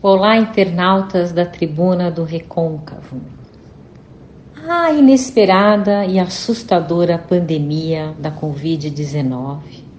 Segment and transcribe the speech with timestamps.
[0.00, 3.20] Olá, internautas da tribuna do Recôncavo.
[4.68, 9.58] A inesperada e assustadora pandemia da Covid-19,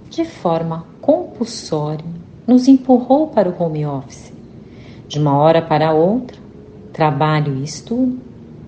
[0.09, 2.05] de forma compulsória,
[2.47, 4.31] nos empurrou para o home office.
[5.05, 6.37] De uma hora para outra,
[6.93, 8.21] trabalho e estudo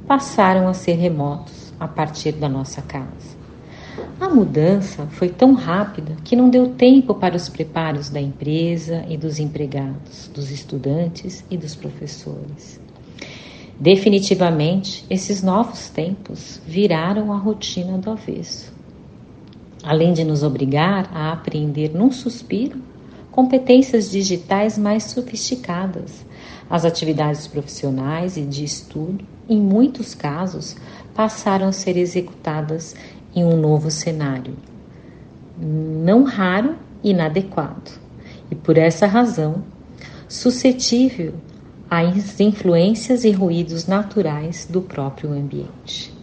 [0.05, 3.40] passaram a ser remotos a partir da nossa casa.
[4.21, 9.17] A mudança foi tão rápida que não deu tempo para os preparos da empresa e
[9.17, 12.79] dos empregados, dos estudantes e dos professores.
[13.79, 18.71] Definitivamente, esses novos tempos viraram a rotina do avesso.
[19.81, 22.79] Além de nos obrigar a aprender num suspiro
[23.31, 26.23] competências digitais mais sofisticadas,
[26.69, 30.75] as atividades profissionais e de estudo, em muitos casos,
[31.15, 32.95] passaram a ser executadas
[33.35, 34.55] em um novo cenário,
[35.57, 37.91] não raro inadequado,
[38.49, 39.63] e por essa razão,
[40.27, 41.33] suscetível
[41.89, 46.13] às influências e ruídos naturais do próprio ambiente.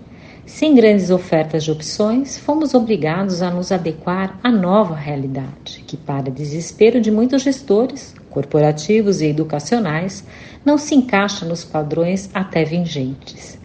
[0.47, 6.31] Sem grandes ofertas de opções, fomos obrigados a nos adequar à nova realidade, que, para
[6.31, 10.25] desespero de muitos gestores, corporativos e educacionais,
[10.65, 13.59] não se encaixa nos padrões até vingentes.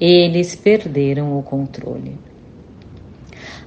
[0.00, 2.18] Eles perderam o controle.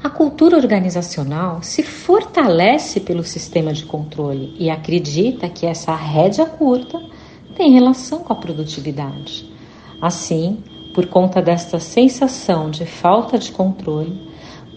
[0.03, 7.01] A cultura organizacional se fortalece pelo sistema de controle e acredita que essa rédea curta
[7.55, 9.49] tem relação com a produtividade.
[10.01, 14.29] Assim, por conta desta sensação de falta de controle,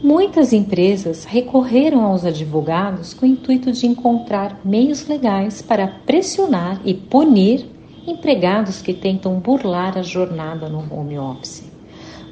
[0.03, 6.95] muitas empresas recorreram aos advogados com o intuito de encontrar meios legais para pressionar e
[6.95, 7.69] punir
[8.07, 11.71] empregados que tentam burlar a jornada no home office.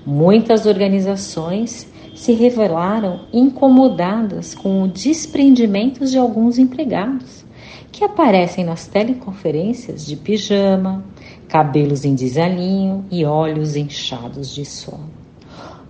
[0.07, 7.45] Muitas organizações se revelaram incomodadas com o desprendimento de alguns empregados,
[7.93, 11.05] que aparecem nas teleconferências de pijama,
[11.47, 15.11] cabelos em desalinho e olhos inchados de sono.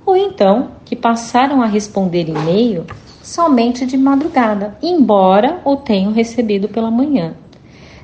[0.05, 2.85] Ou então que passaram a responder e-mail
[3.23, 7.35] somente de madrugada, embora o tenham recebido pela manhã.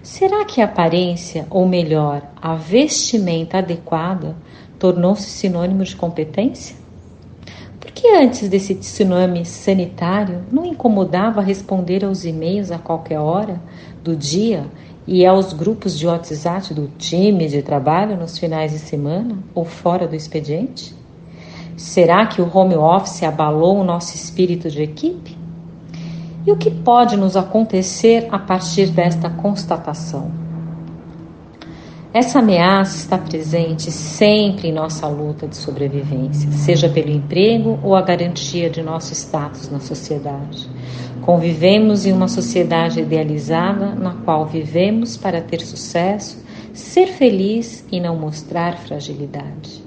[0.03, 4.37] Será que a aparência, ou melhor, a vestimenta adequada,
[4.79, 6.82] tornou-se sinônimo de competência?
[7.95, 13.61] Que antes desse tsunami sanitário não incomodava responder aos e-mails a qualquer hora
[14.03, 14.67] do dia
[15.07, 20.07] e aos grupos de WhatsApp do time de trabalho nos finais de semana ou fora
[20.07, 20.95] do expediente?
[21.77, 25.37] Será que o home office abalou o nosso espírito de equipe?
[26.47, 30.42] E o que pode nos acontecer a partir desta constatação?
[32.15, 38.03] Essa ameaça está presente sempre em nossa luta de sobrevivência, seja pelo emprego ou a
[38.03, 40.69] garantia de nosso status na sociedade.
[41.23, 48.15] Convivemos em uma sociedade idealizada na qual vivemos para ter sucesso, ser feliz e não
[48.15, 49.83] mostrar fragilidade.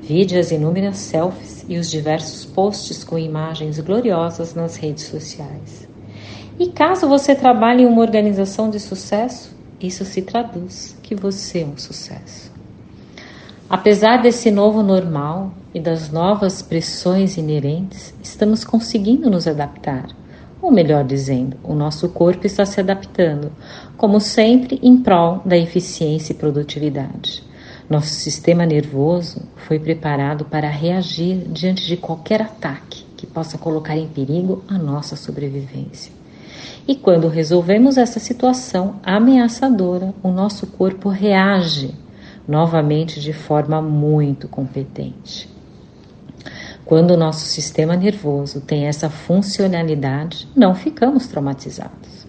[0.00, 5.88] Vide as inúmeras selfies e os diversos posts com imagens gloriosas nas redes sociais.
[6.56, 9.52] E caso você trabalhe em uma organização de sucesso,
[9.86, 12.52] isso se traduz que você é um sucesso.
[13.68, 20.08] Apesar desse novo normal e das novas pressões inerentes, estamos conseguindo nos adaptar.
[20.60, 23.50] Ou melhor dizendo, o nosso corpo está se adaptando,
[23.96, 27.42] como sempre, em prol da eficiência e produtividade.
[27.88, 34.08] Nosso sistema nervoso foi preparado para reagir diante de qualquer ataque que possa colocar em
[34.08, 36.12] perigo a nossa sobrevivência.
[36.86, 41.94] E quando resolvemos essa situação ameaçadora, o nosso corpo reage
[42.46, 45.48] novamente de forma muito competente.
[46.84, 52.26] Quando o nosso sistema nervoso tem essa funcionalidade, não ficamos traumatizados.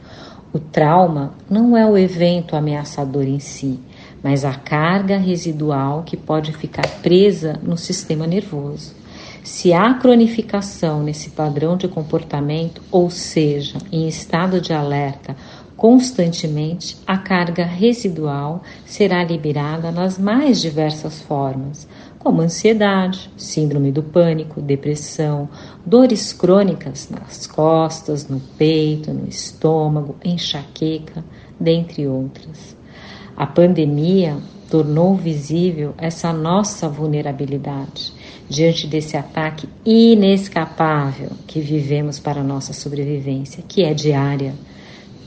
[0.54, 3.78] O trauma não é o evento ameaçador em si,
[4.24, 8.96] mas a carga residual que pode ficar presa no sistema nervoso.
[9.46, 15.36] Se há cronificação nesse padrão de comportamento, ou seja, em estado de alerta
[15.78, 21.88] constantemente, a carga residual será liberada nas mais diversas formas,
[22.18, 25.48] como ansiedade, síndrome do pânico, depressão,
[25.86, 31.24] dores crônicas nas costas, no peito, no estômago, enxaqueca,
[31.60, 32.76] dentre outras.
[33.38, 34.38] A pandemia
[34.70, 38.14] tornou visível essa nossa vulnerabilidade
[38.50, 44.54] diante desse ataque inescapável que vivemos para a nossa sobrevivência, que é diária,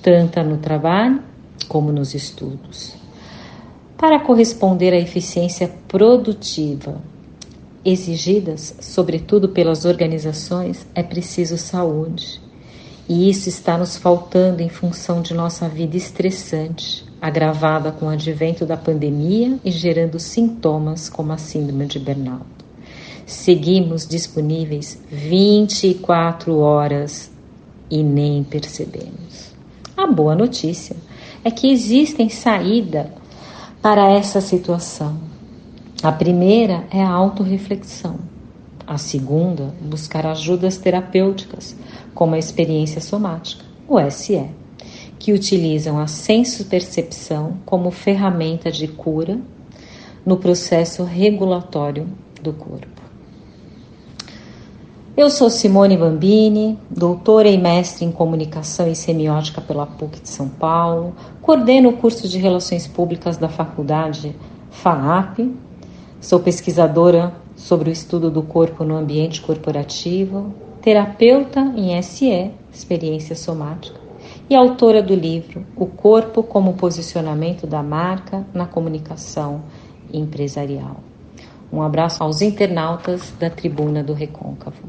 [0.02, 1.22] tanto no trabalho
[1.68, 2.94] como nos estudos.
[3.96, 7.02] Para corresponder à eficiência produtiva
[7.84, 12.40] exigidas, sobretudo pelas organizações, é preciso saúde.
[13.08, 18.64] E isso está nos faltando em função de nossa vida estressante, agravada com o advento
[18.64, 22.46] da pandemia e gerando sintomas como a síndrome de burnout.
[23.26, 27.30] Seguimos disponíveis 24 horas
[27.90, 29.54] e nem percebemos.
[29.96, 30.96] A boa notícia
[31.44, 33.12] é que existem saída
[33.82, 35.18] para essa situação.
[36.02, 38.16] A primeira é a autorreflexão.
[38.86, 41.76] A segunda, buscar ajudas terapêuticas,
[42.14, 44.42] como a experiência somática, o SE,
[45.18, 49.38] que utilizam a senso-percepção como ferramenta de cura
[50.24, 52.06] no processo regulatório
[52.42, 52.98] do corpo.
[55.16, 60.48] Eu sou Simone Bambini, doutora e mestre em comunicação e semiótica pela PUC de São
[60.48, 61.12] Paulo,
[61.42, 64.36] coordeno o curso de Relações Públicas da faculdade
[64.70, 65.40] FAAP,
[66.20, 73.97] sou pesquisadora sobre o estudo do corpo no ambiente corporativo, terapeuta em SE, experiência somática,
[74.50, 79.62] e autora do livro O Corpo como Posicionamento da Marca na Comunicação
[80.12, 80.96] Empresarial.
[81.70, 84.88] Um abraço aos internautas da Tribuna do Recôncavo.